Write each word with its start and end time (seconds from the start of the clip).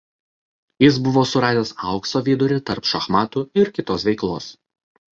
Jis 0.83 0.97
buvo 1.07 1.23
suradęs 1.33 1.75
aukso 1.93 2.23
vidurį 2.31 2.59
tarp 2.73 2.93
šachmatų 2.95 3.47
ir 3.63 3.75
kitos 3.81 4.11
veiklos. 4.13 4.53